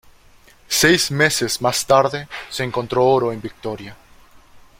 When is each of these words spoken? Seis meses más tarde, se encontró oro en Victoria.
Seis 0.67 1.11
meses 1.11 1.61
más 1.61 1.85
tarde, 1.85 2.27
se 2.49 2.63
encontró 2.63 3.05
oro 3.05 3.31
en 3.31 3.39
Victoria. 3.39 3.95